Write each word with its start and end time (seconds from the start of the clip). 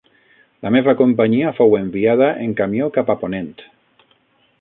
La 0.67 0.69
meva 0.75 0.95
companyia 1.01 1.51
fou 1.59 1.75
enviada 1.79 2.31
en 2.47 2.57
camió 2.61 2.89
cap 2.99 3.13
a 3.15 3.17
ponent 3.25 3.53